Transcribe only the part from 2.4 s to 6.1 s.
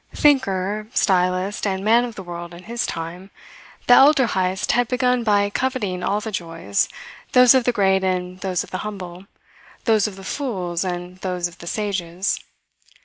in his time, the elder Heyst had begun by coveting